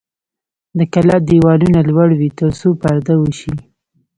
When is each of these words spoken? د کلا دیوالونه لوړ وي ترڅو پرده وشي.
د 0.77 0.79
کلا 0.93 1.17
دیوالونه 1.29 1.79
لوړ 1.89 2.09
وي 2.19 2.29
ترڅو 2.39 2.69
پرده 2.81 3.13
وشي. 3.23 3.53